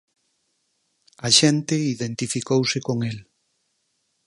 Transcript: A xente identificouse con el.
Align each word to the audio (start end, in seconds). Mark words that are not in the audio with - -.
A 1.27 1.29
xente 1.39 1.75
identificouse 1.95 2.77
con 2.87 2.97
el. 3.09 3.17